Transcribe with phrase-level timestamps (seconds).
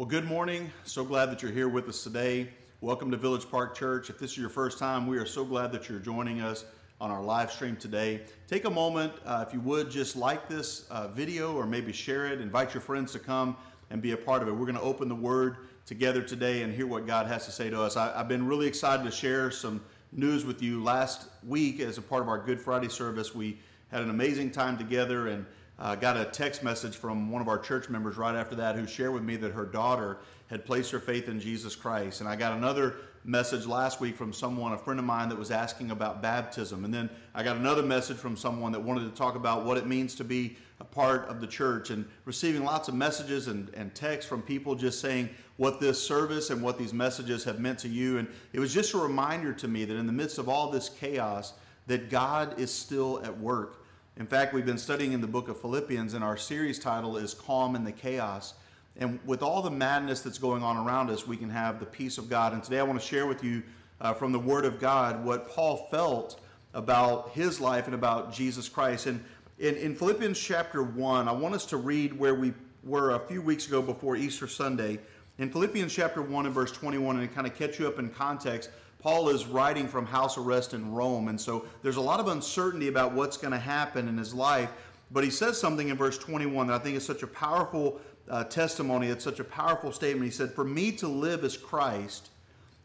[0.00, 0.72] Well, good morning.
[0.84, 2.48] So glad that you're here with us today.
[2.80, 4.08] Welcome to Village Park Church.
[4.08, 6.64] If this is your first time, we are so glad that you're joining us
[7.02, 8.22] on our live stream today.
[8.48, 12.28] Take a moment, uh, if you would, just like this uh, video or maybe share
[12.28, 12.40] it.
[12.40, 13.58] Invite your friends to come
[13.90, 14.52] and be a part of it.
[14.52, 17.68] We're going to open the Word together today and hear what God has to say
[17.68, 17.98] to us.
[17.98, 19.82] I, I've been really excited to share some
[20.12, 20.82] news with you.
[20.82, 23.58] Last week, as a part of our Good Friday service, we
[23.88, 25.44] had an amazing time together and
[25.80, 28.86] uh, got a text message from one of our church members right after that who
[28.86, 32.20] shared with me that her daughter had placed her faith in Jesus Christ.
[32.20, 35.50] And I got another message last week from someone, a friend of mine, that was
[35.50, 36.84] asking about baptism.
[36.84, 39.86] And then I got another message from someone that wanted to talk about what it
[39.86, 43.94] means to be a part of the church and receiving lots of messages and, and
[43.94, 47.88] texts from people just saying what this service and what these messages have meant to
[47.88, 48.18] you.
[48.18, 50.88] And it was just a reminder to me that in the midst of all this
[50.88, 51.52] chaos,
[51.86, 53.79] that God is still at work
[54.16, 57.32] in fact, we've been studying in the book of Philippians, and our series title is
[57.32, 58.54] Calm in the Chaos.
[58.96, 62.18] And with all the madness that's going on around us, we can have the peace
[62.18, 62.52] of God.
[62.52, 63.62] And today I want to share with you
[64.00, 66.40] uh, from the Word of God what Paul felt
[66.74, 69.06] about his life and about Jesus Christ.
[69.06, 69.24] And
[69.58, 72.52] in, in Philippians chapter 1, I want us to read where we
[72.82, 74.98] were a few weeks ago before Easter Sunday.
[75.38, 78.10] In Philippians chapter 1 and verse 21, and to kind of catch you up in
[78.10, 78.70] context,
[79.00, 82.88] Paul is writing from house arrest in Rome, and so there's a lot of uncertainty
[82.88, 84.70] about what's going to happen in his life.
[85.10, 88.44] But he says something in verse 21 that I think is such a powerful uh,
[88.44, 90.24] testimony, it's such a powerful statement.
[90.26, 92.28] He said, For me to live is Christ,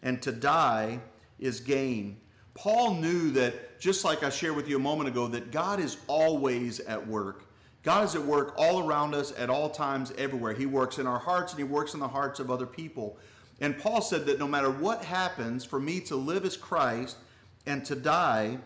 [0.01, 0.99] and to die
[1.37, 2.17] is gain.
[2.53, 5.97] Paul knew that, just like I shared with you a moment ago, that God is
[6.07, 7.43] always at work.
[7.83, 10.53] God is at work all around us at all times, everywhere.
[10.53, 13.17] He works in our hearts and He works in the hearts of other people.
[13.61, 17.17] And Paul said that no matter what happens, for me to live is Christ
[17.65, 18.57] and to die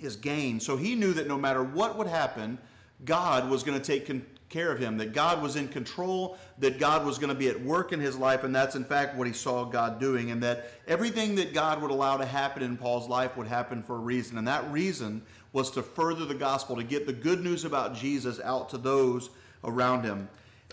[0.00, 0.60] is gain.
[0.60, 2.58] So he knew that no matter what would happen,
[3.04, 4.10] God was going to take
[4.50, 7.60] care of him, that God was in control, that God was going to be at
[7.60, 10.70] work in his life, and that's in fact what he saw God doing, and that
[10.86, 14.38] everything that God would allow to happen in Paul's life would happen for a reason.
[14.38, 15.22] And that reason
[15.52, 19.30] was to further the gospel, to get the good news about Jesus out to those
[19.64, 20.28] around him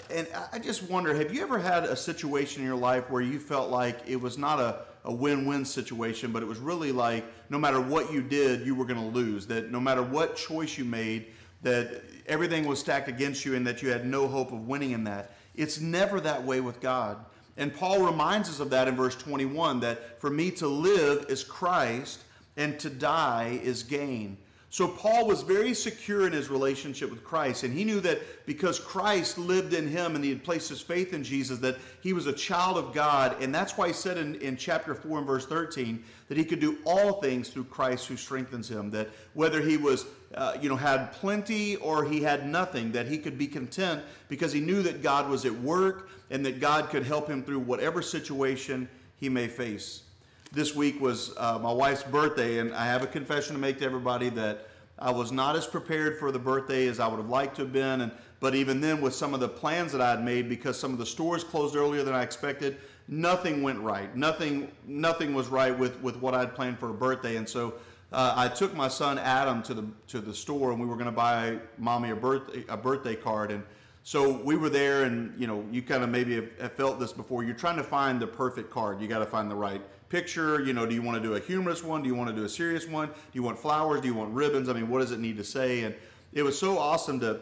[0.09, 3.39] and I just wonder have you ever had a situation in your life where you
[3.39, 7.25] felt like it was not a, a win win situation, but it was really like
[7.49, 9.47] no matter what you did, you were going to lose?
[9.47, 11.27] That no matter what choice you made,
[11.61, 15.03] that everything was stacked against you and that you had no hope of winning in
[15.05, 15.35] that?
[15.55, 17.17] It's never that way with God.
[17.57, 21.43] And Paul reminds us of that in verse 21 that for me to live is
[21.43, 22.21] Christ
[22.57, 24.37] and to die is gain.
[24.71, 28.79] So Paul was very secure in his relationship with Christ, and he knew that because
[28.79, 32.25] Christ lived in him and he had placed his faith in Jesus, that he was
[32.25, 33.35] a child of God.
[33.43, 36.61] And that's why he said in, in chapter 4 and verse 13 that he could
[36.61, 38.89] do all things through Christ who strengthens him.
[38.91, 40.05] That whether he was,
[40.35, 44.53] uh, you know, had plenty or he had nothing, that he could be content because
[44.53, 48.01] he knew that God was at work and that God could help him through whatever
[48.01, 48.87] situation
[49.19, 50.03] he may face
[50.51, 53.85] this week was uh, my wife's birthday, and I have a confession to make to
[53.85, 54.67] everybody that
[54.99, 57.73] I was not as prepared for the birthday as I would have liked to have
[57.73, 58.01] been.
[58.01, 60.91] And but even then, with some of the plans that I had made, because some
[60.91, 64.13] of the stores closed earlier than I expected, nothing went right.
[64.15, 67.37] Nothing, nothing was right with with what I'd planned for a birthday.
[67.37, 67.75] And so
[68.11, 71.05] uh, I took my son Adam to the to the store, and we were going
[71.05, 73.63] to buy mommy a birthday a birthday card and.
[74.03, 77.13] So we were there, and you know, you kind of maybe have, have felt this
[77.13, 77.43] before.
[77.43, 78.99] You're trying to find the perfect card.
[78.99, 79.79] You got to find the right
[80.11, 80.61] picture?
[80.61, 82.03] You know, do you want to do a humorous one?
[82.03, 83.07] Do you want to do a serious one?
[83.07, 84.01] Do you want flowers?
[84.01, 84.69] Do you want ribbons?
[84.69, 85.83] I mean, what does it need to say?
[85.83, 85.95] And
[86.33, 87.39] it was so awesome to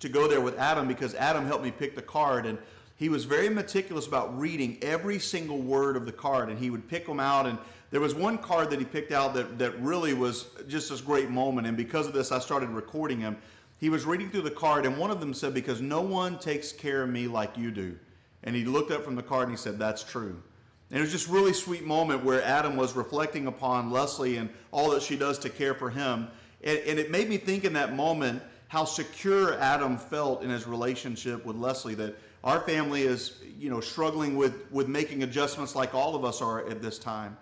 [0.00, 2.58] to go there with Adam because Adam helped me pick the card and
[2.96, 6.86] he was very meticulous about reading every single word of the card and he would
[6.88, 7.58] pick them out and
[7.90, 11.30] there was one card that he picked out that, that really was just this great
[11.30, 13.36] moment and because of this i started recording him
[13.78, 16.72] he was reading through the card and one of them said because no one takes
[16.72, 17.96] care of me like you do
[18.42, 20.42] and he looked up from the card and he said that's true
[20.90, 24.90] and it was just really sweet moment where Adam was reflecting upon Leslie and all
[24.90, 26.28] that she does to care for him.
[26.62, 30.66] And, and, it made me think in that moment how secure Adam felt in his
[30.66, 35.94] relationship with Leslie, that our family is, you know, struggling with, with making adjustments like
[35.94, 37.36] all of us are at this time.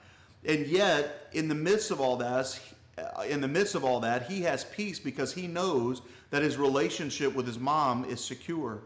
[0.46, 2.58] And yet, in the midst of all that,
[2.96, 6.56] uh, in the midst of all that, he has peace because he knows that his
[6.56, 8.80] relationship with his mom is secure.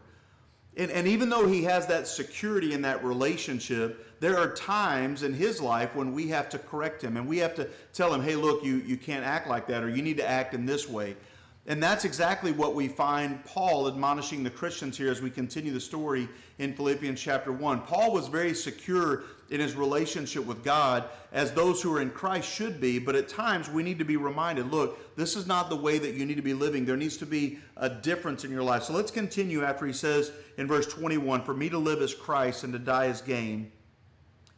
[0.79, 5.33] And, and even though he has that security in that relationship, there are times in
[5.33, 8.35] his life when we have to correct him and we have to tell him, hey,
[8.35, 11.17] look, you, you can't act like that or you need to act in this way.
[11.69, 15.79] And that's exactly what we find Paul admonishing the Christians here as we continue the
[15.79, 16.27] story
[16.57, 17.81] in Philippians chapter 1.
[17.81, 22.51] Paul was very secure in his relationship with God, as those who are in Christ
[22.51, 25.75] should be, but at times we need to be reminded look, this is not the
[25.75, 26.85] way that you need to be living.
[26.85, 28.83] There needs to be a difference in your life.
[28.83, 32.63] So let's continue after he says in verse 21 For me to live as Christ
[32.63, 33.71] and to die as gain.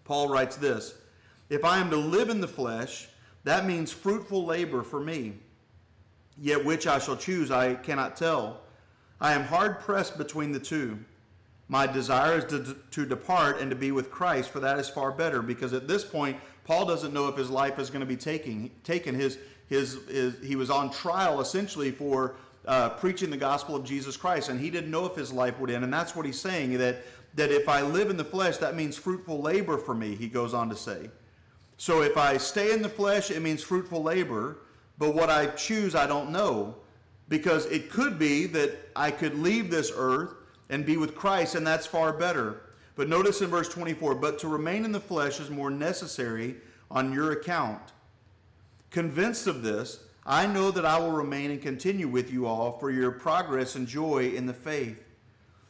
[0.05, 0.93] Paul writes this
[1.49, 3.09] If I am to live in the flesh,
[3.43, 5.33] that means fruitful labor for me.
[6.39, 8.61] Yet which I shall choose, I cannot tell.
[9.19, 10.99] I am hard pressed between the two.
[11.67, 15.11] My desire is to, to depart and to be with Christ, for that is far
[15.11, 15.41] better.
[15.41, 18.71] Because at this point, Paul doesn't know if his life is going to be taking,
[18.83, 19.15] taken.
[19.15, 19.37] His,
[19.69, 22.35] his, his, he was on trial essentially for
[22.65, 25.69] uh, preaching the gospel of Jesus Christ, and he didn't know if his life would
[25.69, 25.83] end.
[25.83, 26.97] And that's what he's saying that,
[27.35, 30.53] that if I live in the flesh, that means fruitful labor for me, he goes
[30.53, 31.09] on to say.
[31.77, 34.57] So if I stay in the flesh, it means fruitful labor.
[35.01, 36.75] But what I choose, I don't know.
[37.27, 40.35] Because it could be that I could leave this earth
[40.69, 42.61] and be with Christ, and that's far better.
[42.95, 46.57] But notice in verse 24, but to remain in the flesh is more necessary
[46.91, 47.81] on your account.
[48.91, 52.91] Convinced of this, I know that I will remain and continue with you all for
[52.91, 55.03] your progress and joy in the faith,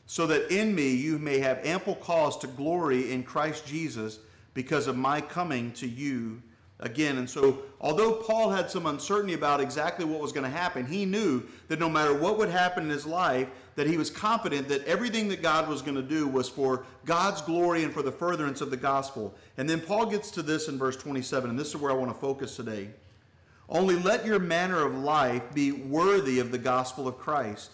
[0.07, 4.19] so that in me you may have ample cause to glory in Christ Jesus
[4.54, 6.42] because of my coming to you
[6.81, 7.18] again.
[7.18, 11.06] And so, although Paul had some uncertainty about exactly what was going to happen, he
[11.06, 14.86] knew that no matter what would happen in his life, that he was confident that
[14.86, 18.62] everything that God was going to do was for God's glory and for the furtherance
[18.62, 19.33] of the gospel.
[19.57, 22.12] And then Paul gets to this in verse 27, and this is where I want
[22.12, 22.89] to focus today.
[23.69, 27.72] Only let your manner of life be worthy of the gospel of Christ,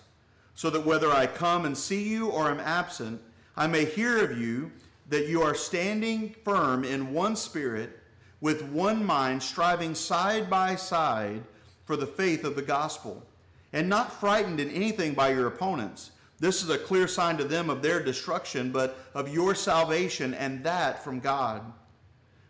[0.54, 3.22] so that whether I come and see you or am absent,
[3.56, 4.72] I may hear of you
[5.10, 8.00] that you are standing firm in one spirit,
[8.40, 11.44] with one mind, striving side by side
[11.86, 13.26] for the faith of the gospel,
[13.74, 16.12] and not frightened in anything by your opponents.
[16.40, 20.64] This is a clear sign to them of their destruction, but of your salvation, and
[20.64, 21.64] that from God.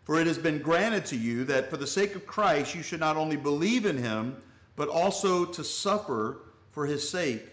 [0.04, 3.00] For it has been granted to you that for the sake of Christ you should
[3.00, 4.36] not only believe in him,
[4.76, 7.44] but also to suffer for his sake,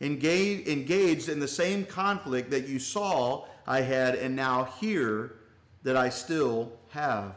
[0.00, 5.36] engaged in the same conflict that you saw I had and now hear
[5.82, 7.34] that I still have.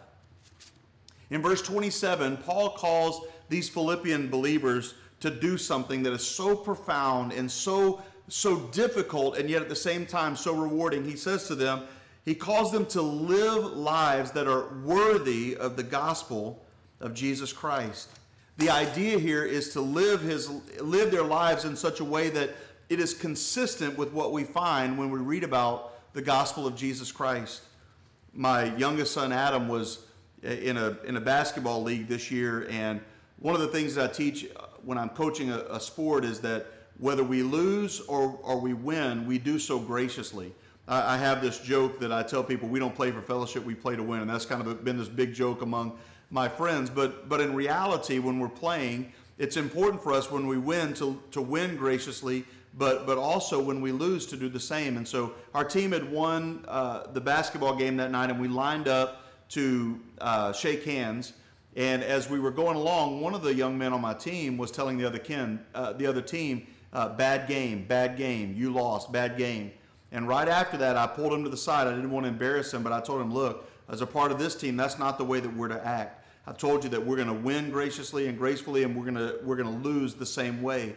[1.31, 7.33] In verse 27, Paul calls these Philippian believers to do something that is so profound
[7.33, 11.03] and so so difficult and yet at the same time so rewarding.
[11.03, 11.83] He says to them,
[12.23, 16.63] he calls them to live lives that are worthy of the gospel
[16.99, 18.09] of Jesus Christ.
[18.57, 20.49] The idea here is to live his
[20.79, 22.51] live their lives in such a way that
[22.89, 27.11] it is consistent with what we find when we read about the gospel of Jesus
[27.11, 27.63] Christ.
[28.33, 30.05] My youngest son Adam was
[30.43, 33.01] in a in a basketball league this year, and
[33.39, 34.47] one of the things that I teach
[34.83, 36.67] when I'm coaching a, a sport is that
[36.97, 40.53] whether we lose or, or we win, we do so graciously.
[40.87, 43.75] I, I have this joke that I tell people: we don't play for fellowship, we
[43.75, 45.97] play to win, and that's kind of been this big joke among
[46.29, 46.89] my friends.
[46.89, 51.21] But but in reality, when we're playing, it's important for us when we win to
[51.31, 52.45] to win graciously
[52.77, 54.97] but but also when we lose to do the same.
[54.97, 58.87] And so our team had won uh, the basketball game that night, and we lined
[58.87, 61.33] up to uh, shake hands.
[61.75, 64.71] And as we were going along, one of the young men on my team was
[64.71, 68.53] telling the other kin, uh, the other team, uh, "Bad game, bad game.
[68.57, 69.71] You lost, bad game."
[70.11, 71.87] And right after that, I pulled him to the side.
[71.87, 74.39] I didn't want to embarrass him, but I told him, "Look, as a part of
[74.39, 76.25] this team, that's not the way that we're to act.
[76.45, 79.39] I told you that we're going to win graciously and gracefully, and we're going to
[79.43, 80.95] we're going to lose the same way."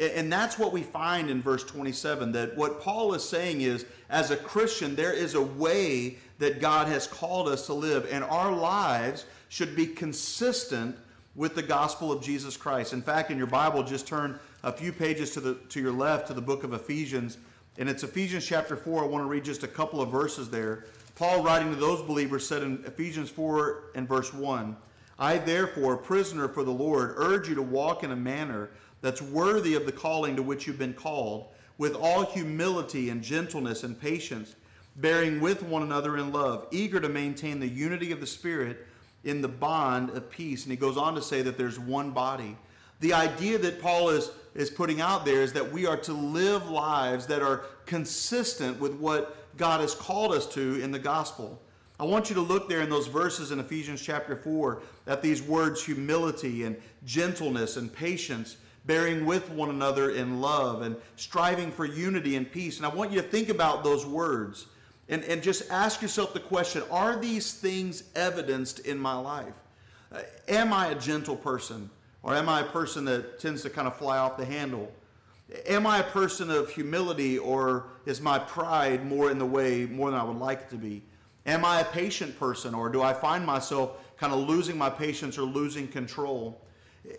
[0.00, 4.30] And that's what we find in verse 27 that what Paul is saying is, as
[4.30, 8.50] a Christian, there is a way that God has called us to live, and our
[8.50, 10.96] lives should be consistent
[11.36, 12.92] with the gospel of Jesus Christ.
[12.92, 16.26] In fact, in your Bible, just turn a few pages to, the, to your left
[16.26, 17.38] to the book of Ephesians,
[17.78, 19.04] and it's Ephesians chapter 4.
[19.04, 20.86] I want to read just a couple of verses there.
[21.14, 24.76] Paul, writing to those believers, said in Ephesians 4 and verse 1
[25.20, 28.70] I, therefore, prisoner for the Lord, urge you to walk in a manner
[29.00, 31.46] that's worthy of the calling to which you've been called,
[31.78, 34.56] with all humility and gentleness and patience,
[34.96, 38.86] bearing with one another in love, eager to maintain the unity of the Spirit
[39.24, 40.64] in the bond of peace.
[40.64, 42.56] And he goes on to say that there's one body.
[43.00, 46.68] The idea that Paul is, is putting out there is that we are to live
[46.68, 51.60] lives that are consistent with what God has called us to in the gospel.
[51.98, 55.42] I want you to look there in those verses in Ephesians chapter 4 at these
[55.42, 58.56] words humility and gentleness and patience
[58.86, 62.78] bearing with one another in love and striving for unity and peace.
[62.78, 64.66] And I want you to think about those words
[65.08, 69.54] and, and just ask yourself the question are these things evidenced in my life?
[70.12, 71.90] Uh, am I a gentle person?
[72.22, 74.92] Or am I a person that tends to kind of fly off the handle?
[75.66, 80.10] Am I a person of humility or is my pride more in the way more
[80.10, 81.02] than I would like it to be?
[81.46, 85.36] Am I a patient person or do I find myself kind of losing my patience
[85.36, 86.60] or losing control?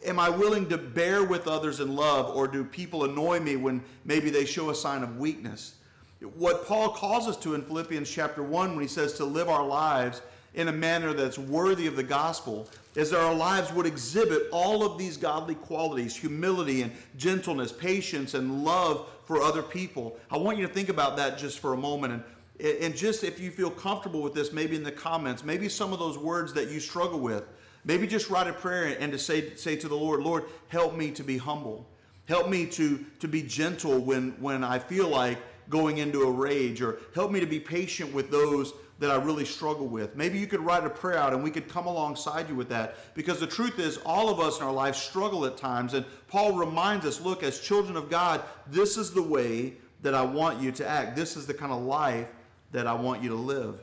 [0.06, 3.84] Am I willing to bear with others in love or do people annoy me when
[4.06, 5.76] maybe they show a sign of weakness?
[6.24, 9.66] What Paul calls us to in Philippians chapter 1 when he says to live our
[9.66, 10.22] lives
[10.54, 14.86] in a manner that's worthy of the gospel is that our lives would exhibit all
[14.86, 20.18] of these godly qualities humility and gentleness, patience, and love for other people.
[20.32, 22.24] I want you to think about that just for a moment.
[22.60, 25.92] And, and just if you feel comfortable with this, maybe in the comments, maybe some
[25.92, 27.44] of those words that you struggle with,
[27.84, 31.12] maybe just write a prayer and to say, say to the Lord, Lord, help me
[31.12, 31.86] to be humble.
[32.30, 35.40] Help me to, to be gentle when, when I feel like
[35.70, 39.46] going into a rage, or help me to be patient with those that I really
[39.46, 40.16] struggle with.
[40.16, 42.96] Maybe you could write a prayer out and we could come alongside you with that.
[43.16, 45.94] Because the truth is, all of us in our lives struggle at times.
[45.94, 50.22] And Paul reminds us look, as children of God, this is the way that I
[50.22, 51.16] want you to act.
[51.16, 52.28] This is the kind of life
[52.72, 53.80] that I want you to live.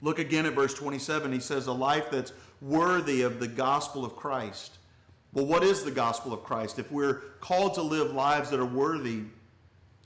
[0.00, 1.32] Look again at verse 27.
[1.32, 4.78] He says, A life that's worthy of the gospel of Christ.
[5.32, 6.78] Well, what is the gospel of Christ?
[6.78, 9.24] If we're called to live lives that are worthy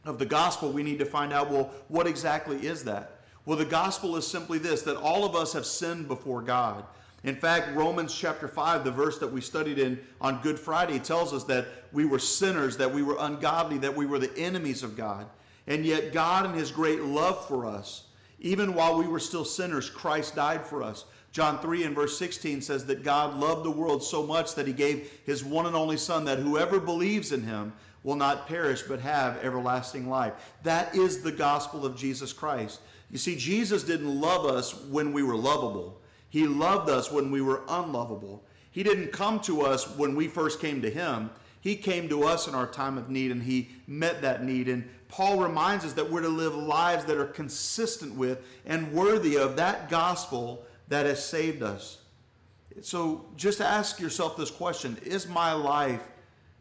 [0.09, 3.19] of the gospel, we need to find out, well, what exactly is that?
[3.45, 6.85] Well, the gospel is simply this that all of us have sinned before God.
[7.25, 11.33] In fact, Romans chapter 5, the verse that we studied in on Good Friday, tells
[11.33, 14.97] us that we were sinners, that we were ungodly, that we were the enemies of
[14.97, 15.27] God.
[15.67, 18.05] And yet, God, in His great love for us,
[18.41, 21.07] even while we were still sinners, Christ died for us.
[21.33, 24.73] John 3 and verse 16 says that God loved the world so much that He
[24.73, 27.73] gave His one and only Son, that whoever believes in Him
[28.09, 30.33] will not perish but have everlasting life.
[30.63, 32.81] That is the gospel of Jesus Christ.
[33.11, 36.01] You see, Jesus didn't love us when we were lovable.
[36.31, 38.43] He loved us when we were unlovable.
[38.71, 41.29] He didn't come to us when we first came to him.
[41.61, 44.71] He came to us in our time of need and he met that need.
[44.71, 49.37] And Paul reminds us that we're to live lives that are consistent with and worthy
[49.37, 51.99] of that gospel that has saved us.
[52.81, 56.09] So just ask yourself this question Is my life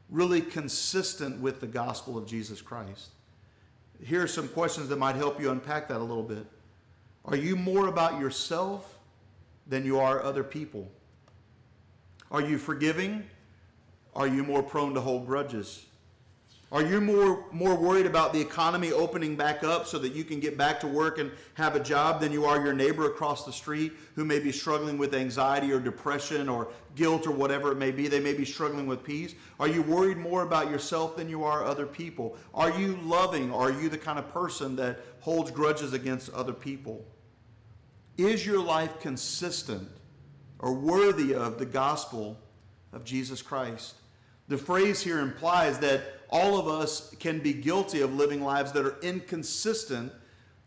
[0.09, 3.09] really consistent with the gospel of Jesus Christ?
[4.03, 6.45] here are some questions that might help you unpack that a little bit.
[7.25, 8.99] Are you more about yourself
[9.65, 10.87] than you are other people?
[12.29, 13.23] Are you forgiving?
[14.15, 15.86] Are you more prone to hold grudges?
[16.69, 20.41] Are you more, more worried about the economy opening back up so that you can
[20.41, 23.53] get back to work and have a job than you are your neighbor across the
[23.53, 27.91] street who may be struggling with anxiety or depression or guilt or whatever it may
[27.91, 28.09] be?
[28.09, 29.33] They may be struggling with peace.
[29.61, 32.35] Are you worried more about yourself than you are other people?
[32.53, 33.53] Are you loving?
[33.53, 37.05] Are you the kind of person that holds grudges against other people?
[38.17, 39.87] Is your life consistent
[40.59, 42.37] or worthy of the gospel
[42.91, 43.95] of Jesus Christ?
[44.47, 48.85] The phrase here implies that all of us can be guilty of living lives that
[48.85, 50.11] are inconsistent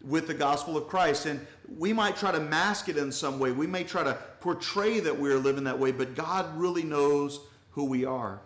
[0.03, 1.27] with the gospel of Christ.
[1.27, 1.47] And
[1.79, 3.53] we might try to mask it in some way.
[3.53, 7.41] We may try to portray that we're living that way, but God really knows
[7.73, 8.41] who we are.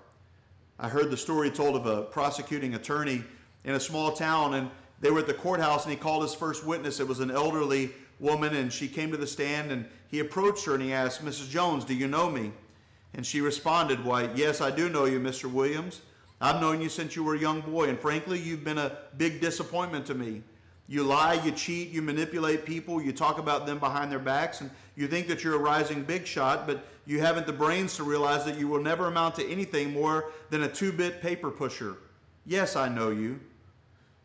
[0.79, 3.23] I heard the story told of a prosecuting attorney
[3.64, 6.64] in a small town, and they were at the courthouse, and he called his first
[6.64, 6.99] witness.
[6.99, 10.75] It was an elderly woman, and she came to the stand, and he approached her
[10.75, 11.49] and he asked, Mrs.
[11.49, 12.53] Jones, do you know me?
[13.14, 15.50] And she responded, Why, yes, I do know you, Mr.
[15.50, 16.00] Williams.
[16.40, 19.40] I've known you since you were a young boy, and frankly, you've been a big
[19.40, 20.42] disappointment to me.
[20.88, 24.71] You lie, you cheat, you manipulate people, you talk about them behind their backs, and
[24.97, 28.44] you think that you're a rising big shot, but you haven't the brains to realize
[28.44, 31.97] that you will never amount to anything more than a two bit paper pusher.
[32.44, 33.40] Yes, I know you.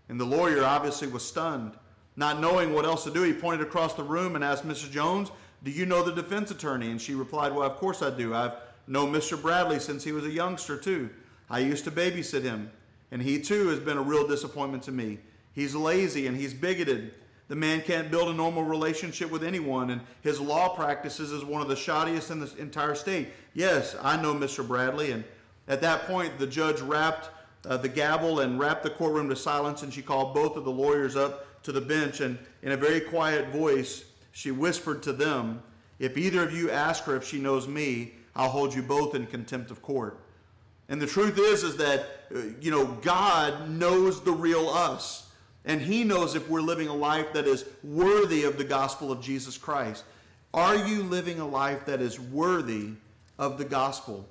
[0.09, 1.73] And the lawyer obviously was stunned.
[2.15, 4.91] Not knowing what else to do, he pointed across the room and asked Mrs.
[4.91, 5.31] Jones,
[5.63, 6.91] Do you know the defense attorney?
[6.91, 8.33] And she replied, Well, of course I do.
[8.33, 8.53] I've
[8.89, 9.41] known Mr.
[9.41, 11.09] Bradley since he was a youngster, too.
[11.49, 12.71] I used to babysit him,
[13.11, 15.19] and he too has been a real disappointment to me.
[15.53, 17.13] He's lazy and he's bigoted.
[17.47, 21.61] The man can't build a normal relationship with anyone, and his law practices is one
[21.61, 23.29] of the shoddiest in the entire state.
[23.53, 24.67] Yes, I know Mr.
[24.67, 25.11] Bradley.
[25.11, 25.23] And
[25.67, 27.29] at that point, the judge rapped
[27.65, 30.71] uh, the gavel and rapped the courtroom to silence, and she called both of the
[30.71, 32.21] lawyers up to the bench.
[32.21, 35.63] And in a very quiet voice, she whispered to them,
[35.97, 39.25] If either of you ask her if she knows me, I'll hold you both in
[39.25, 40.19] contempt of court.
[40.87, 45.29] And the truth is, is that, uh, you know, God knows the real us.
[45.65, 49.21] And he knows if we're living a life that is worthy of the gospel of
[49.21, 50.03] Jesus Christ.
[50.53, 52.93] Are you living a life that is worthy
[53.37, 54.27] of the gospel?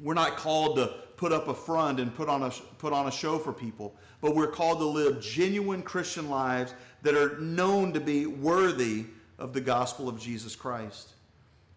[0.00, 3.10] We're not called to put up a front and put on a, put on a
[3.10, 8.00] show for people, but we're called to live genuine Christian lives that are known to
[8.00, 9.06] be worthy
[9.38, 11.14] of the gospel of Jesus Christ.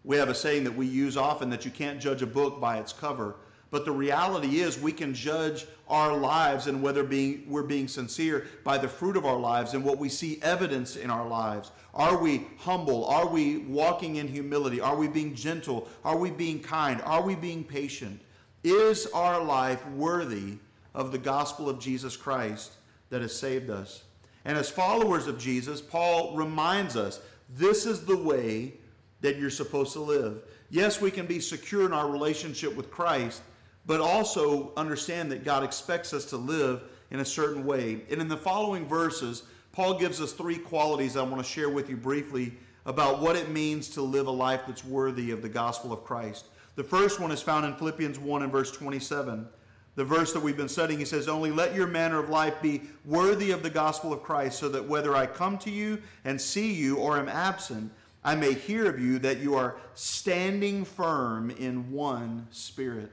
[0.04, 2.78] We have a saying that we use often that you can't judge a book by
[2.78, 3.36] its cover.
[3.70, 8.46] But the reality is, we can judge our lives and whether being, we're being sincere
[8.64, 11.70] by the fruit of our lives and what we see evidence in our lives.
[11.94, 13.06] Are we humble?
[13.06, 14.80] Are we walking in humility?
[14.80, 15.88] Are we being gentle?
[16.04, 17.00] Are we being kind?
[17.02, 18.20] Are we being patient?
[18.62, 20.58] Is our life worthy
[20.94, 22.72] of the gospel of Jesus Christ
[23.08, 24.04] that has saved us?
[24.44, 28.74] And as followers of Jesus, Paul reminds us this is the way
[29.22, 30.42] that you're supposed to live.
[30.70, 33.42] Yes, we can be secure in our relationship with Christ,
[33.86, 38.02] but also understand that God expects us to live in a certain way.
[38.10, 41.88] And in the following verses, Paul gives us three qualities I want to share with
[41.88, 42.52] you briefly
[42.84, 46.46] about what it means to live a life that's worthy of the gospel of Christ.
[46.74, 49.48] The first one is found in Philippians 1 and verse 27
[49.94, 52.82] the verse that we've been studying, he says, Only let your manner of life be
[53.04, 56.72] worthy of the gospel of Christ, so that whether I come to you and see
[56.72, 57.92] you or am absent,
[58.24, 63.10] I may hear of you that you are standing firm in one spirit.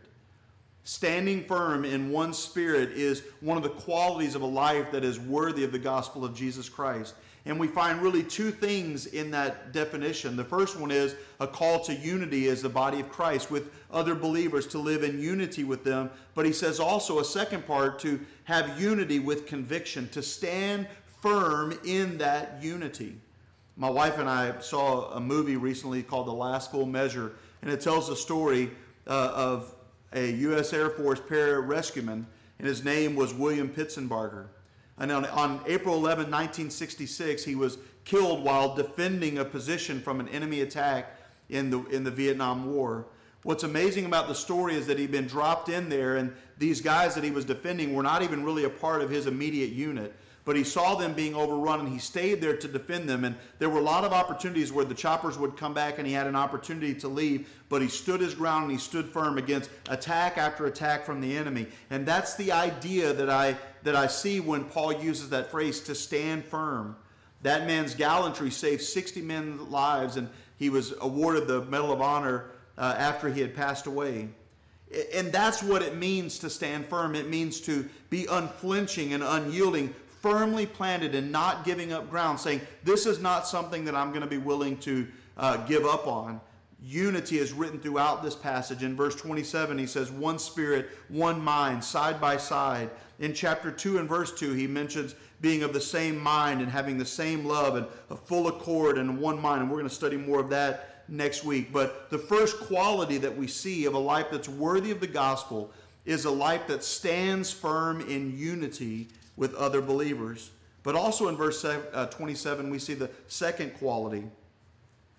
[0.83, 5.19] Standing firm in one spirit is one of the qualities of a life that is
[5.19, 7.15] worthy of the gospel of Jesus Christ.
[7.45, 10.35] And we find really two things in that definition.
[10.35, 14.13] The first one is a call to unity as the body of Christ with other
[14.13, 16.11] believers to live in unity with them.
[16.35, 20.87] But he says also a second part to have unity with conviction, to stand
[21.21, 23.15] firm in that unity.
[23.79, 27.31] My wife and I saw a movie recently called The Last Full Measure,
[27.62, 28.71] and it tells the story
[29.07, 29.74] uh, of
[30.12, 30.74] a U.S.
[30.74, 32.25] Air Force pararescueman,
[32.59, 34.48] and his name was William Pitsenbarger.
[34.98, 40.27] And on, on, April 11, 1966, he was killed while defending a position from an
[40.27, 41.17] enemy attack
[41.48, 43.05] in the, in the Vietnam War.
[43.43, 47.15] What's amazing about the story is that he'd been dropped in there, and these guys
[47.15, 50.13] that he was defending were not even really a part of his immediate unit
[50.46, 53.24] but he saw them being overrun and he stayed there to defend them.
[53.24, 56.13] And there were a lot of opportunities where the choppers would come back and he
[56.13, 59.69] had an opportunity to leave, but he stood his ground and he stood firm against
[59.89, 61.67] attack after attack from the enemy.
[61.89, 65.96] And that's the idea that I that I see when Paul uses that phrase to
[65.96, 66.96] stand firm.
[67.41, 72.51] That man's gallantry saved 60 men's lives, and he was awarded the Medal of Honor
[72.77, 74.29] uh, after he had passed away.
[75.13, 77.15] And that's what it means to stand firm.
[77.15, 82.61] It means to be unflinching and unyielding, firmly planted and not giving up ground, saying,
[82.83, 85.07] This is not something that I'm going to be willing to
[85.38, 86.41] uh, give up on.
[86.82, 88.84] Unity is written throughout this passage.
[88.84, 92.89] In verse 27, he says, One spirit, one mind, side by side.
[93.19, 96.97] In chapter 2 and verse 2, he mentions being of the same mind and having
[96.97, 99.62] the same love and a full accord and one mind.
[99.62, 101.73] And we're going to study more of that next week.
[101.73, 105.71] But the first quality that we see of a life that's worthy of the gospel
[106.05, 110.52] is a life that stands firm in unity with other believers.
[110.84, 114.25] But also in verse uh, 27, we see the second quality.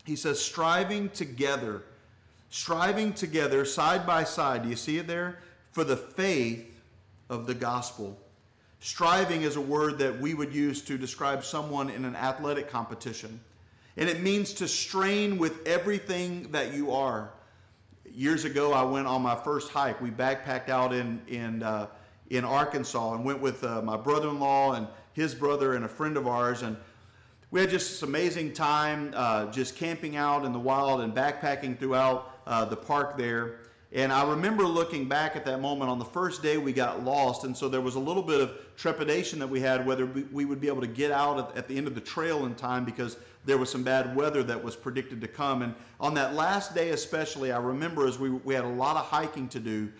[0.04, 1.82] He says, striving together,
[2.50, 4.62] striving together side by side.
[4.62, 5.38] Do you see it there?
[5.72, 6.80] For the faith
[7.28, 8.18] of the gospel.
[8.80, 13.40] Striving is a word that we would use to describe someone in an athletic competition.
[13.96, 17.30] And it means to strain with everything that you are.
[18.12, 20.00] Years ago, I went on my first hike.
[20.00, 21.86] We backpacked out in, in uh,
[22.30, 26.26] in Arkansas and went with uh, my brother-in-law and his brother and a friend of
[26.26, 26.76] ours and
[27.50, 31.76] we had just this amazing time uh, just camping out in the wild and backpacking
[31.76, 33.56] throughout uh, the park there.
[33.92, 37.42] And i remember looking back at that moment on the first day we got lost
[37.42, 40.60] and so there was a little bit of trepidation that we had whether we would
[40.60, 43.16] be able to get out at, at the end of the trail in time because
[43.44, 45.62] there was some bad weather that was predicted to come.
[45.62, 49.06] And on that last day especially i remember as we, we had a lot of
[49.06, 49.90] hiking to do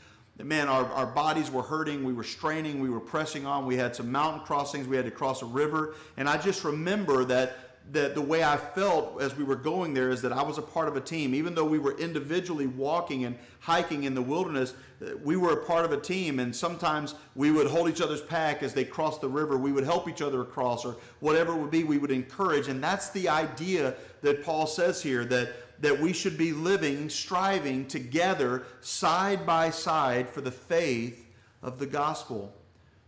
[0.44, 2.04] man, our, our bodies were hurting.
[2.04, 2.80] We were straining.
[2.80, 3.66] We were pressing on.
[3.66, 4.86] We had some mountain crossings.
[4.86, 5.94] We had to cross a river.
[6.16, 7.56] And I just remember that,
[7.92, 10.62] that the way I felt as we were going there is that I was a
[10.62, 11.34] part of a team.
[11.34, 15.64] Even though we were individually walking and hiking in the wilderness, uh, we were a
[15.64, 16.38] part of a team.
[16.38, 19.56] And sometimes we would hold each other's pack as they crossed the river.
[19.56, 22.68] We would help each other across or whatever it would be, we would encourage.
[22.68, 27.86] And that's the idea that Paul says here that that we should be living, striving
[27.86, 31.26] together, side by side, for the faith
[31.62, 32.52] of the gospel.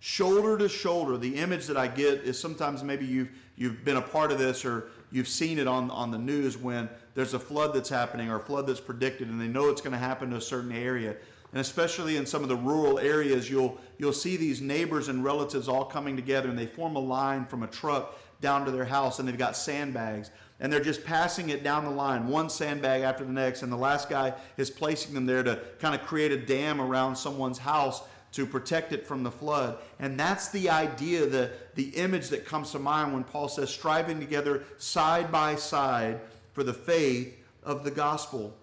[0.01, 1.17] Shoulder to shoulder.
[1.17, 4.65] The image that I get is sometimes maybe you've, you've been a part of this
[4.65, 8.37] or you've seen it on, on the news when there's a flood that's happening or
[8.37, 11.15] a flood that's predicted and they know it's going to happen to a certain area.
[11.53, 15.69] And especially in some of the rural areas, you'll, you'll see these neighbors and relatives
[15.69, 19.19] all coming together and they form a line from a truck down to their house
[19.19, 20.31] and they've got sandbags
[20.63, 23.77] and they're just passing it down the line, one sandbag after the next, and the
[23.77, 28.01] last guy is placing them there to kind of create a dam around someone's house
[28.31, 29.77] to protect it from the flood.
[29.99, 34.21] And that's the idea, the, the image that comes to mind when Paul says, striving
[34.21, 36.21] together side by side
[36.53, 38.57] for the faith of the gospel.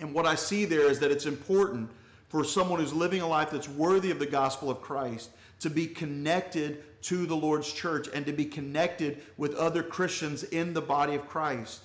[0.00, 1.90] And what I see there is that it's important
[2.28, 5.28] for someone who's living a life that's worthy of the gospel of Christ
[5.60, 10.72] to be connected to the Lord's church and to be connected with other Christians in
[10.72, 11.82] the body of Christ.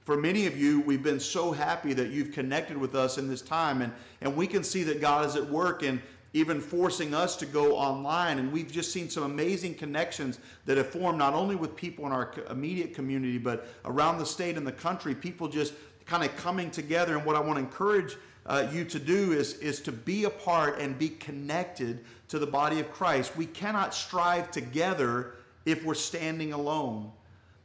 [0.00, 3.42] For many of you, we've been so happy that you've connected with us in this
[3.42, 6.00] time, and, and we can see that God is at work in
[6.32, 8.38] even forcing us to go online.
[8.38, 12.12] And we've just seen some amazing connections that have formed not only with people in
[12.12, 15.14] our immediate community, but around the state and the country.
[15.14, 15.72] People just
[16.08, 17.16] kind of coming together.
[17.16, 18.16] And what I want to encourage
[18.46, 22.46] uh, you to do is, is to be a part and be connected to the
[22.46, 23.36] body of Christ.
[23.36, 25.34] We cannot strive together
[25.66, 27.12] if we're standing alone.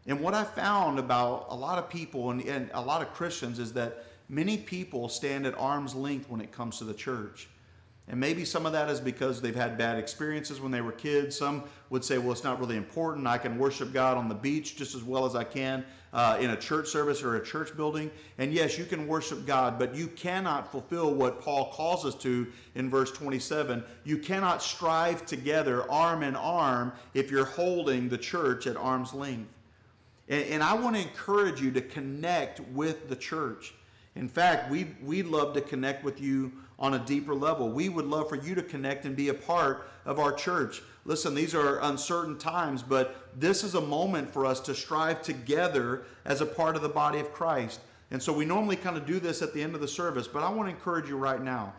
[0.05, 3.59] And what I found about a lot of people and, and a lot of Christians
[3.59, 7.47] is that many people stand at arm's length when it comes to the church.
[8.09, 11.37] And maybe some of that is because they've had bad experiences when they were kids.
[11.37, 13.25] Some would say, well, it's not really important.
[13.25, 16.51] I can worship God on the beach just as well as I can uh, in
[16.51, 18.11] a church service or a church building.
[18.37, 22.47] And yes, you can worship God, but you cannot fulfill what Paul calls us to
[22.75, 23.83] in verse 27.
[24.03, 29.49] You cannot strive together arm in arm if you're holding the church at arm's length.
[30.29, 33.73] And, and I want to encourage you to connect with the church.
[34.15, 37.69] In fact, we, we'd love to connect with you on a deeper level.
[37.69, 40.83] We would love for you to connect and be a part of our church.
[41.05, 46.03] Listen, these are uncertain times, but this is a moment for us to strive together
[46.23, 47.81] as a part of the body of Christ.
[48.11, 50.43] And so we normally kind of do this at the end of the service, but
[50.43, 51.73] I want to encourage you right now.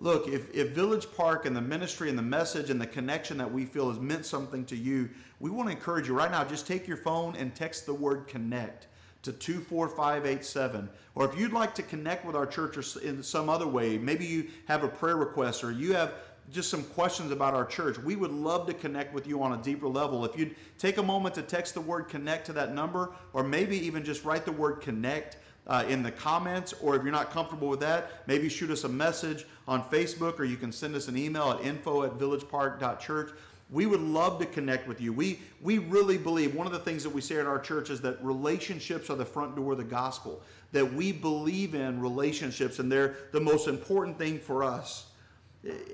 [0.00, 3.52] Look, if, if Village Park and the ministry and the message and the connection that
[3.52, 5.08] we feel has meant something to you,
[5.40, 6.44] we want to encourage you right now.
[6.44, 8.86] Just take your phone and text the word connect
[9.22, 10.88] to 24587.
[11.16, 14.24] Or if you'd like to connect with our church or in some other way, maybe
[14.24, 16.14] you have a prayer request or you have
[16.50, 19.62] just some questions about our church, we would love to connect with you on a
[19.62, 20.24] deeper level.
[20.24, 23.76] If you'd take a moment to text the word connect to that number, or maybe
[23.86, 27.68] even just write the word connect uh, in the comments, or if you're not comfortable
[27.68, 31.16] with that, maybe shoot us a message on Facebook, or you can send us an
[31.16, 33.30] email at info at villagepark.church.
[33.70, 35.12] We would love to connect with you.
[35.12, 38.00] We, we really believe one of the things that we say at our church is
[38.00, 42.90] that relationships are the front door of the gospel, that we believe in relationships, and
[42.90, 45.07] they're the most important thing for us.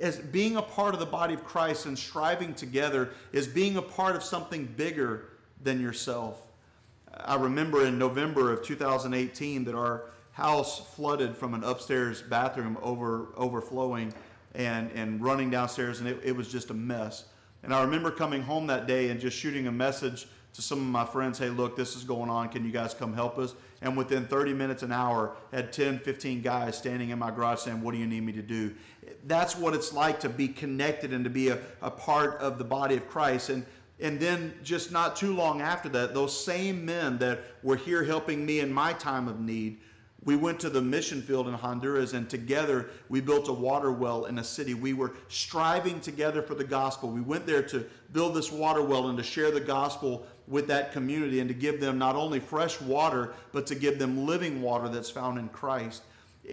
[0.00, 3.82] As being a part of the body of Christ and striving together is being a
[3.82, 5.30] part of something bigger
[5.62, 6.40] than yourself.
[7.12, 13.28] I remember in November of 2018 that our house flooded from an upstairs bathroom over
[13.36, 14.12] overflowing
[14.54, 17.24] and, and running downstairs, and it, it was just a mess.
[17.62, 20.86] And I remember coming home that day and just shooting a message to some of
[20.86, 22.48] my friends, hey, look, this is going on.
[22.48, 23.54] Can you guys come help us?
[23.82, 27.82] And within 30 minutes, an hour, had 10, 15 guys standing in my garage saying,
[27.82, 28.74] what do you need me to do?
[29.26, 32.64] That's what it's like to be connected and to be a, a part of the
[32.64, 33.50] body of Christ.
[33.50, 33.66] And,
[34.00, 38.46] and then just not too long after that, those same men that were here helping
[38.46, 39.80] me in my time of need
[40.24, 44.24] we went to the mission field in Honduras and together we built a water well
[44.24, 44.72] in a city.
[44.72, 47.10] We were striving together for the gospel.
[47.10, 50.92] We went there to build this water well and to share the gospel with that
[50.92, 54.88] community and to give them not only fresh water, but to give them living water
[54.88, 56.02] that's found in Christ.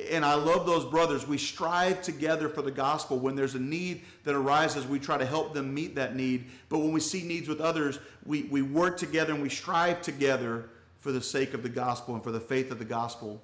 [0.09, 1.27] And I love those brothers.
[1.27, 3.19] We strive together for the gospel.
[3.19, 6.45] When there's a need that arises, we try to help them meet that need.
[6.69, 10.69] But when we see needs with others, we, we work together and we strive together
[10.99, 13.41] for the sake of the gospel and for the faith of the gospel.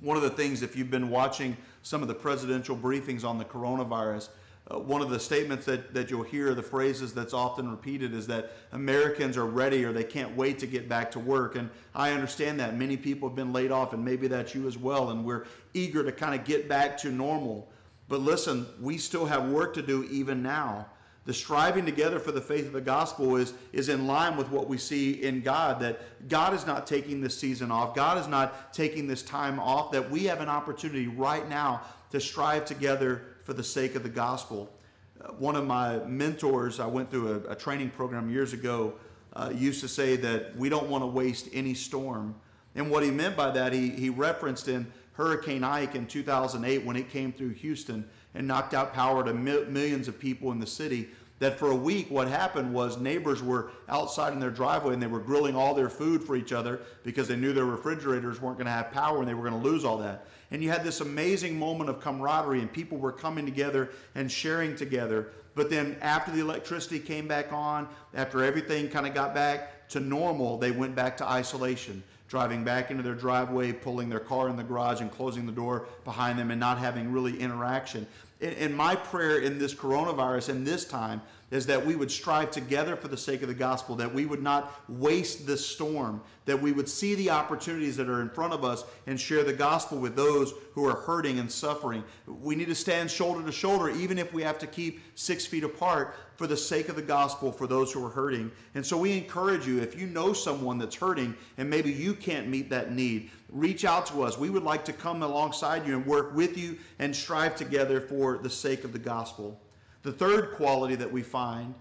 [0.00, 3.44] One of the things, if you've been watching some of the presidential briefings on the
[3.44, 4.30] coronavirus,
[4.70, 8.26] uh, one of the statements that, that you'll hear, the phrases that's often repeated, is
[8.28, 11.56] that Americans are ready or they can't wait to get back to work.
[11.56, 12.76] And I understand that.
[12.76, 15.10] Many people have been laid off, and maybe that's you as well.
[15.10, 17.68] And we're eager to kind of get back to normal.
[18.08, 20.86] But listen, we still have work to do even now
[21.26, 24.68] the striving together for the faith of the gospel is, is in line with what
[24.68, 27.94] we see in God, that God is not taking this season off.
[27.94, 32.20] God is not taking this time off, that we have an opportunity right now to
[32.20, 34.72] strive together for the sake of the gospel.
[35.20, 38.94] Uh, one of my mentors, I went through a, a training program years ago,
[39.34, 42.34] uh, used to say that we don't want to waste any storm.
[42.74, 46.96] And what he meant by that, he, he referenced in Hurricane Ike in 2008 when
[46.96, 50.66] it came through Houston and knocked out power to mi- millions of people in the
[50.66, 51.08] city.
[51.40, 55.06] That for a week, what happened was neighbors were outside in their driveway and they
[55.06, 58.66] were grilling all their food for each other because they knew their refrigerators weren't going
[58.66, 60.26] to have power and they were going to lose all that.
[60.50, 64.76] And you had this amazing moment of camaraderie and people were coming together and sharing
[64.76, 65.28] together.
[65.54, 70.00] But then after the electricity came back on, after everything kind of got back to
[70.00, 74.56] normal, they went back to isolation driving back into their driveway, pulling their car in
[74.56, 78.06] the garage and closing the door behind them and not having really interaction.
[78.40, 82.94] And, my prayer in this coronavirus and this time is that we would strive together
[82.96, 86.72] for the sake of the gospel, that we would not waste this storm, that we
[86.72, 90.14] would see the opportunities that are in front of us and share the gospel with
[90.14, 92.04] those who are hurting and suffering.
[92.26, 95.64] We need to stand shoulder to shoulder, even if we have to keep six feet
[95.64, 98.50] apart for the sake of the gospel for those who are hurting.
[98.74, 102.48] And so we encourage you, if you know someone that's hurting and maybe you can't
[102.48, 104.38] meet that need, reach out to us.
[104.38, 108.38] We would like to come alongside you and work with you and strive together for
[108.38, 109.60] the sake of the gospel.
[110.02, 111.74] The third quality that we find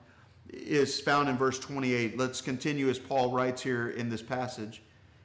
[0.52, 2.18] is found in verse 28.
[2.18, 4.82] Let's continue as Paul writes here in this passage.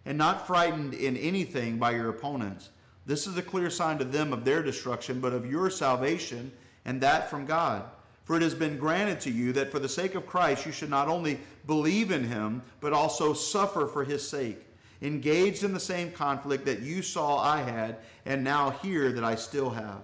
[0.06, 2.70] And not frightened in anything by your opponents.
[3.06, 6.52] This is a clear sign to them of their destruction, but of your salvation,
[6.84, 7.84] and that from God.
[8.24, 10.90] For it has been granted to you that for the sake of Christ you should
[10.90, 14.64] not only believe in him, but also suffer for his sake,
[15.02, 19.34] engaged in the same conflict that you saw I had, and now hear that I
[19.34, 20.02] still have.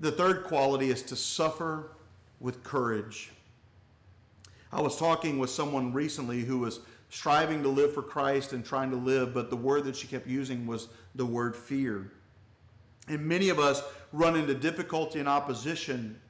[0.00, 1.90] The third quality is to suffer
[2.40, 3.30] with courage.
[4.70, 8.90] I was talking with someone recently who was striving to live for Christ and trying
[8.90, 12.12] to live, but the word that she kept using was the word fear.
[13.08, 16.20] And many of us run into difficulty and opposition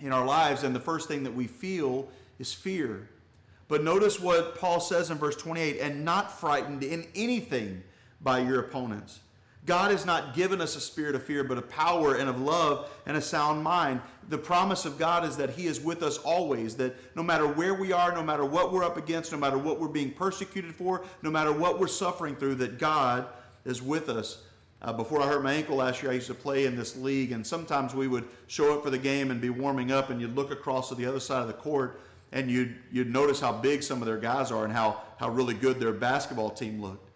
[0.00, 3.08] in our lives, and the first thing that we feel is fear.
[3.68, 7.82] But notice what Paul says in verse 28 and not frightened in anything
[8.20, 9.20] by your opponents.
[9.64, 12.90] God has not given us a spirit of fear, but of power and of love
[13.06, 14.00] and a sound mind.
[14.28, 17.74] The promise of God is that He is with us always, that no matter where
[17.74, 21.04] we are, no matter what we're up against, no matter what we're being persecuted for,
[21.22, 23.26] no matter what we're suffering through, that God
[23.64, 24.42] is with us.
[24.80, 27.30] Uh, before I hurt my ankle last year, I used to play in this league,
[27.30, 30.34] and sometimes we would show up for the game and be warming up, and you'd
[30.34, 32.00] look across to the other side of the court,
[32.32, 35.54] and you'd, you'd notice how big some of their guys are and how, how really
[35.54, 37.11] good their basketball team looked.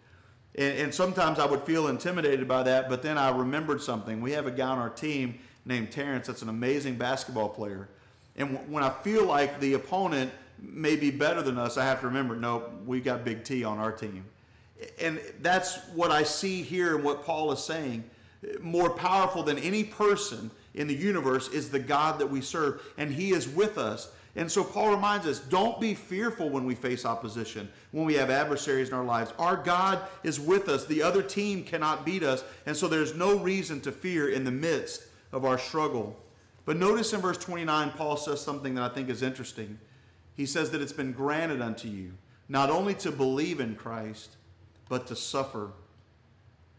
[0.57, 4.21] And, and sometimes I would feel intimidated by that, but then I remembered something.
[4.21, 7.87] We have a guy on our team named Terrence that's an amazing basketball player.
[8.35, 11.99] And w- when I feel like the opponent may be better than us, I have
[12.01, 14.25] to remember, no, we got Big T on our team.
[15.01, 18.03] And that's what I see here and what Paul is saying.
[18.61, 23.11] More powerful than any person in the universe is the God that we serve, and
[23.11, 24.11] He is with us.
[24.37, 28.29] And so Paul reminds us don't be fearful when we face opposition, when we have
[28.29, 29.33] adversaries in our lives.
[29.39, 30.85] Our God is with us.
[30.85, 32.43] The other team cannot beat us.
[32.67, 36.15] And so there's no reason to fear in the midst of our struggle.
[36.65, 39.79] But notice in verse 29, Paul says something that I think is interesting.
[40.35, 42.13] He says that it's been granted unto you
[42.49, 44.37] not only to believe in Christ,
[44.87, 45.71] but to suffer.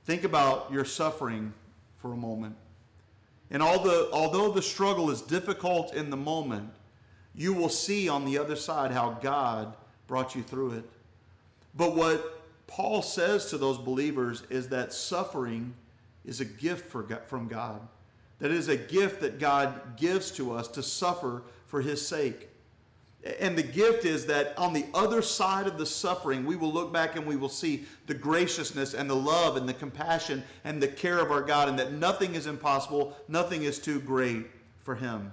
[0.04, 1.52] Think about your suffering
[1.96, 2.56] for a moment.
[3.50, 6.70] And although, although the struggle is difficult in the moment,
[7.38, 9.74] you will see on the other side how God
[10.08, 10.84] brought you through it.
[11.74, 15.74] But what Paul says to those believers is that suffering
[16.26, 17.80] is a gift from God.
[18.40, 22.48] That is a gift that God gives to us to suffer for his sake.
[23.40, 26.92] And the gift is that on the other side of the suffering, we will look
[26.92, 30.88] back and we will see the graciousness and the love and the compassion and the
[30.88, 34.46] care of our God, and that nothing is impossible, nothing is too great
[34.80, 35.32] for him.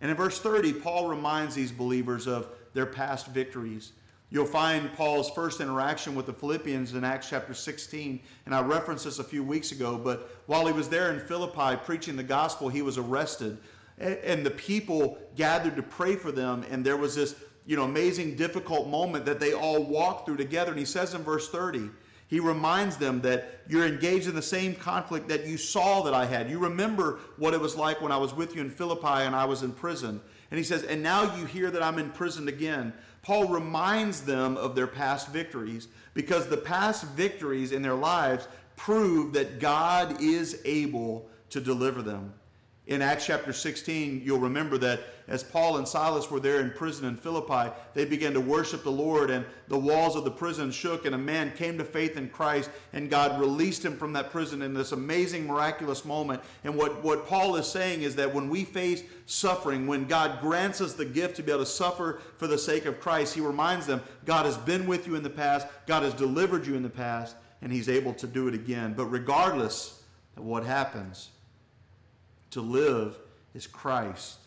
[0.00, 3.92] And in verse 30, Paul reminds these believers of their past victories.
[4.28, 9.04] You'll find Paul's first interaction with the Philippians in Acts chapter 16, and I referenced
[9.04, 12.68] this a few weeks ago, but while he was there in Philippi preaching the gospel,
[12.68, 13.58] he was arrested.
[13.98, 18.36] And the people gathered to pray for them, and there was this you know, amazing,
[18.36, 20.70] difficult moment that they all walked through together.
[20.70, 21.90] And he says in verse 30,
[22.28, 26.24] he reminds them that you're engaged in the same conflict that you saw that I
[26.24, 26.50] had.
[26.50, 29.44] You remember what it was like when I was with you in Philippi and I
[29.44, 30.20] was in prison.
[30.50, 32.92] And he says, And now you hear that I'm in prison again.
[33.22, 39.32] Paul reminds them of their past victories because the past victories in their lives prove
[39.34, 42.32] that God is able to deliver them
[42.86, 47.08] in Acts chapter 16, you'll remember that as Paul and Silas were there in prison
[47.08, 51.04] in Philippi, they began to worship the Lord, and the walls of the prison shook,
[51.04, 54.62] and a man came to faith in Christ, and God released him from that prison
[54.62, 56.40] in this amazing, miraculous moment.
[56.62, 60.80] And what, what Paul is saying is that when we face suffering, when God grants
[60.80, 63.86] us the gift to be able to suffer for the sake of Christ, he reminds
[63.86, 66.88] them God has been with you in the past, God has delivered you in the
[66.88, 68.94] past, and he's able to do it again.
[68.96, 70.04] But regardless
[70.36, 71.30] of what happens,
[72.50, 73.18] to live
[73.54, 74.38] is Christ,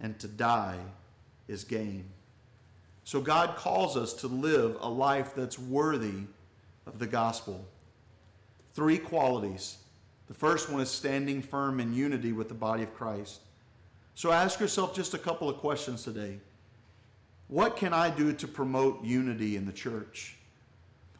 [0.00, 0.78] and to die
[1.48, 2.04] is gain.
[3.04, 6.24] So God calls us to live a life that's worthy
[6.86, 7.66] of the gospel.
[8.74, 9.78] Three qualities.
[10.28, 13.40] The first one is standing firm in unity with the body of Christ.
[14.14, 16.38] So ask yourself just a couple of questions today.
[17.48, 20.36] What can I do to promote unity in the church?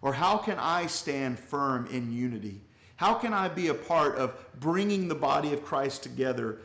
[0.01, 2.61] Or how can I stand firm in unity?
[3.01, 6.59] How can I be a part of bringing the body of Christ together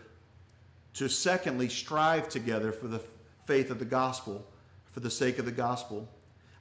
[0.95, 2.99] to secondly strive together for the
[3.45, 4.45] faith of the gospel,
[4.91, 6.09] for the sake of the gospel.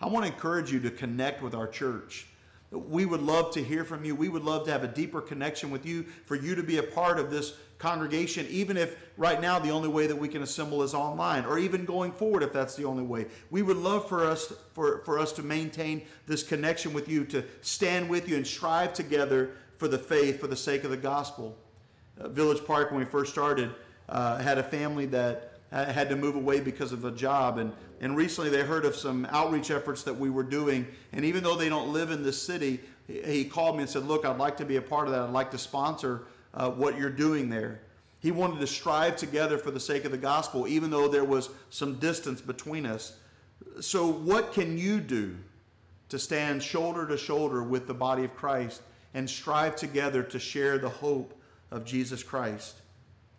[0.00, 2.28] I want to encourage you to connect with our church.
[2.70, 4.14] We would love to hear from you.
[4.14, 6.82] We would love to have a deeper connection with you, for you to be a
[6.84, 10.84] part of this congregation, even if right now the only way that we can assemble
[10.84, 13.26] is online, or even going forward if that's the only way.
[13.50, 17.44] We would love for us for, for us to maintain this connection with you, to
[17.60, 21.56] stand with you and strive together for the faith, for the sake of the gospel.
[22.20, 23.74] Uh, Village Park, when we first started,
[24.08, 27.58] uh, had a family that had to move away because of a job.
[27.58, 30.87] And, and recently they heard of some outreach efforts that we were doing.
[31.12, 34.24] And even though they don't live in this city, he called me and said, Look,
[34.24, 35.22] I'd like to be a part of that.
[35.22, 37.80] I'd like to sponsor uh, what you're doing there.
[38.20, 41.50] He wanted to strive together for the sake of the gospel, even though there was
[41.68, 43.18] some distance between us.
[43.80, 45.37] So, what can you do
[46.08, 48.80] to stand shoulder to shoulder with the body of Christ
[49.14, 52.74] and strive together to share the hope of Jesus Christ?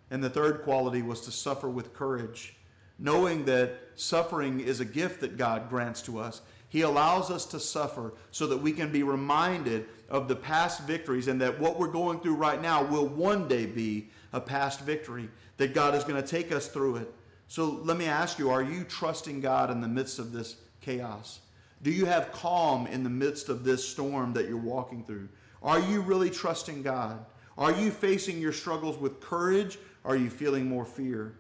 [0.10, 2.56] And the third quality was to suffer with courage,
[2.98, 6.42] knowing that suffering is a gift that God grants to us.
[6.70, 11.28] He allows us to suffer so that we can be reminded of the past victories
[11.28, 15.30] and that what we're going through right now will one day be a past victory,
[15.58, 17.14] that God is going to take us through it.
[17.48, 21.40] So let me ask you are you trusting God in the midst of this chaos?
[21.82, 25.30] Do you have calm in the midst of this storm that you're walking through?
[25.66, 27.26] Are you really trusting God?
[27.58, 31.34] Are you facing your struggles with courage are you feeling more fear?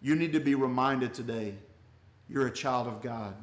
[0.00, 1.54] You need to be reminded today
[2.28, 3.34] you're a child of God.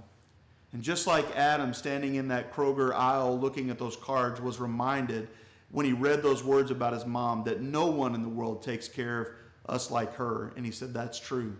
[0.72, 5.28] And just like Adam standing in that Kroger aisle looking at those cards was reminded
[5.70, 8.88] when he read those words about his mom that no one in the world takes
[8.88, 9.22] care
[9.66, 10.54] of us like her.
[10.56, 11.56] And he said, That's true.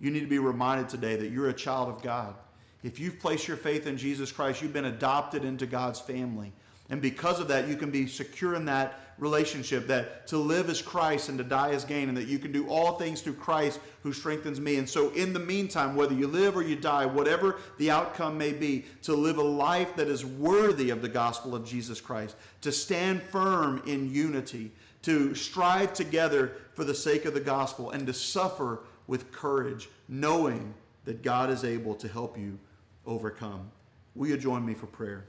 [0.00, 2.34] You need to be reminded today that you're a child of God.
[2.82, 6.52] If you've placed your faith in Jesus Christ, you've been adopted into God's family.
[6.90, 10.82] And because of that, you can be secure in that relationship that to live is
[10.82, 13.78] Christ and to die is gain, and that you can do all things through Christ
[14.02, 14.76] who strengthens me.
[14.76, 18.52] And so, in the meantime, whether you live or you die, whatever the outcome may
[18.52, 22.72] be, to live a life that is worthy of the gospel of Jesus Christ, to
[22.72, 24.72] stand firm in unity,
[25.02, 30.74] to strive together for the sake of the gospel, and to suffer with courage, knowing
[31.04, 32.58] that God is able to help you
[33.06, 33.70] overcome.
[34.14, 35.26] Will you join me for prayer?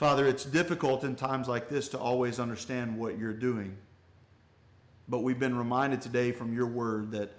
[0.00, 3.76] Father, it's difficult in times like this to always understand what you're doing.
[5.10, 7.30] But we've been reminded today from your word that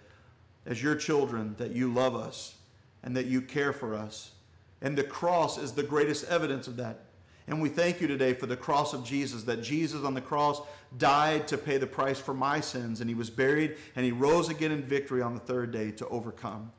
[0.68, 2.54] as your children, that you love us
[3.02, 4.34] and that you care for us.
[4.80, 7.06] And the cross is the greatest evidence of that.
[7.48, 10.62] And we thank you today for the cross of Jesus, that Jesus on the cross
[11.00, 14.50] died to pay the price for my sins, and he was buried, and he rose
[14.50, 16.72] again in victory on the third day to overcome.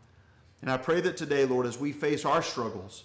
[0.60, 3.02] And I pray that today, Lord, as we face our struggles,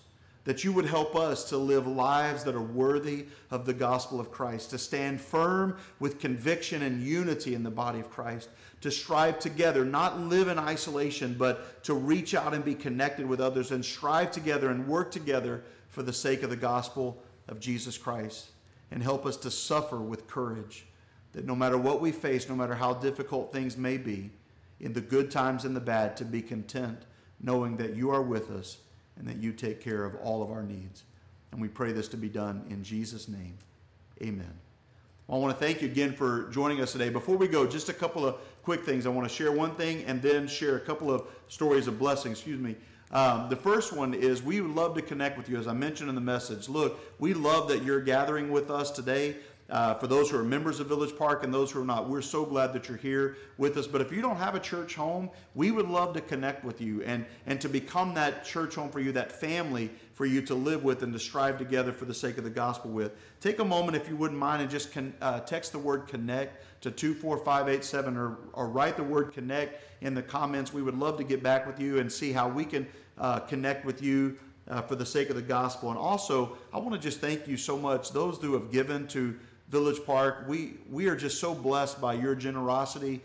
[0.48, 4.32] that you would help us to live lives that are worthy of the gospel of
[4.32, 8.48] Christ, to stand firm with conviction and unity in the body of Christ,
[8.80, 13.42] to strive together, not live in isolation, but to reach out and be connected with
[13.42, 17.98] others and strive together and work together for the sake of the gospel of Jesus
[17.98, 18.46] Christ.
[18.90, 20.86] And help us to suffer with courage,
[21.34, 24.32] that no matter what we face, no matter how difficult things may be,
[24.80, 27.00] in the good times and the bad, to be content,
[27.42, 28.78] knowing that you are with us
[29.20, 31.04] and that you take care of all of our needs.
[31.52, 33.58] And we pray this to be done in Jesus' name.
[34.22, 34.54] Amen.
[35.28, 37.10] Well, I want to thank you again for joining us today.
[37.10, 39.06] Before we go, just a couple of quick things.
[39.06, 42.32] I want to share one thing and then share a couple of stories of blessing.
[42.32, 42.76] Excuse me.
[43.12, 46.10] Um, the first one is we would love to connect with you, as I mentioned
[46.10, 46.68] in the message.
[46.68, 49.38] Look, we love that you're gathering with us today.
[49.70, 52.22] Uh, for those who are members of Village Park and those who are not, we're
[52.22, 53.86] so glad that you're here with us.
[53.86, 57.04] But if you don't have a church home, we would love to connect with you
[57.04, 60.86] and, and to become that church home for you, that family for you to live
[60.86, 63.12] with and to strive together for the sake of the gospel with.
[63.42, 66.64] Take a moment, if you wouldn't mind, and just con, uh, text the word connect
[66.82, 70.72] to 24587 or, or write the word connect in the comments.
[70.72, 73.86] We would love to get back with you and see how we can uh, connect
[73.86, 74.38] with you.
[74.70, 75.92] Uh, for the sake of the gospel.
[75.92, 79.34] And also, I want to just thank you so much, those who have given to
[79.70, 80.46] Village Park.
[80.48, 83.22] We we are just so blessed by your generosity,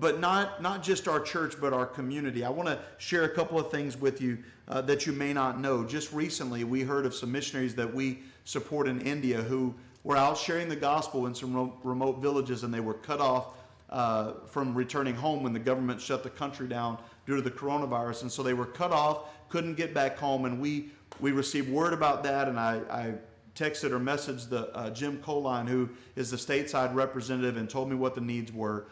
[0.00, 2.44] but not not just our church, but our community.
[2.44, 5.60] I want to share a couple of things with you uh, that you may not
[5.60, 5.84] know.
[5.84, 10.38] Just recently, we heard of some missionaries that we support in India who were out
[10.38, 13.48] sharing the gospel in some remote villages, and they were cut off
[13.90, 18.22] uh, from returning home when the government shut the country down due to the coronavirus,
[18.22, 21.92] and so they were cut off, couldn't get back home, and we we received word
[21.92, 23.14] about that, and I, I
[23.56, 27.96] texted or messaged the uh, Jim Coline, who is the stateside representative, and told me
[27.96, 28.86] what the needs were.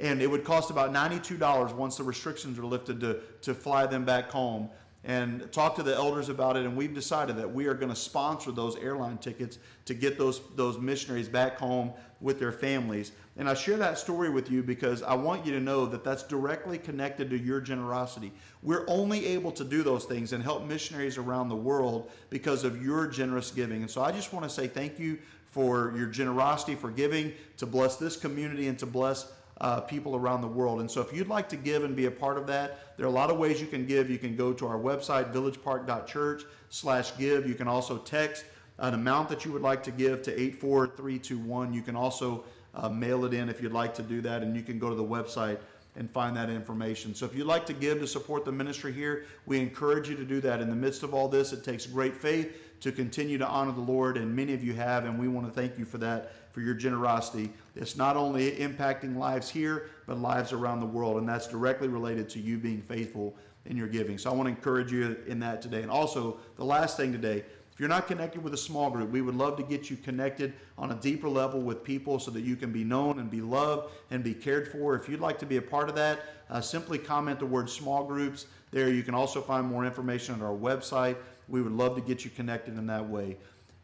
[0.00, 4.04] And it would cost about $92 once the restrictions were lifted to, to fly them
[4.04, 4.68] back home.
[5.04, 7.96] And talked to the elders about it, and we've decided that we are going to
[7.96, 13.12] sponsor those airline tickets to get those those missionaries back home with their families.
[13.36, 16.24] And I share that story with you because I want you to know that that's
[16.24, 18.32] directly connected to your generosity.
[18.62, 22.82] We're only able to do those things and help missionaries around the world because of
[22.82, 23.82] your generous giving.
[23.82, 27.66] And so I just want to say thank you for your generosity, for giving to
[27.66, 30.80] bless this community and to bless uh, people around the world.
[30.80, 33.08] And so if you'd like to give and be a part of that, there are
[33.08, 34.10] a lot of ways you can give.
[34.10, 37.48] You can go to our website, villagepark.church slash give.
[37.48, 38.44] You can also text
[38.78, 41.72] an amount that you would like to give to 84321.
[41.72, 42.44] You can also
[42.74, 44.94] uh, mail it in if you'd like to do that, and you can go to
[44.94, 45.58] the website
[45.96, 47.12] and find that information.
[47.14, 50.24] So if you'd like to give to support the ministry here, we encourage you to
[50.24, 50.60] do that.
[50.60, 53.80] In the midst of all this, it takes great faith to continue to honor the
[53.80, 56.64] Lord, and many of you have, and we want to thank you for that, for
[56.64, 57.52] your generosity.
[57.76, 62.28] It's not only impacting lives here, but lives around the world, and that's directly related
[62.30, 63.36] to you being faithful
[63.66, 64.18] in your giving.
[64.18, 65.82] So I want to encourage you in that today.
[65.82, 69.20] And also, the last thing today, if you're not connected with a small group, we
[69.20, 72.56] would love to get you connected on a deeper level with people so that you
[72.56, 74.96] can be known and be loved and be cared for.
[74.96, 78.02] If you'd like to be a part of that, uh, simply comment the word small
[78.02, 78.90] groups there.
[78.90, 81.18] You can also find more information on our website.
[81.46, 83.36] We would love to get you connected in that way.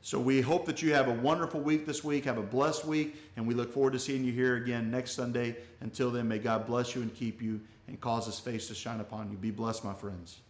[0.04, 3.16] So we hope that you have a wonderful week this week, have a blessed week,
[3.38, 5.56] and we look forward to seeing you here again next Sunday.
[5.80, 9.00] Until then, may God bless you and keep you and cause his face to shine
[9.00, 9.38] upon you.
[9.38, 10.40] Be blessed, my friends.